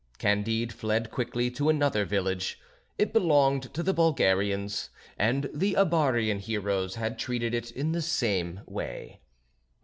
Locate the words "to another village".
1.51-2.59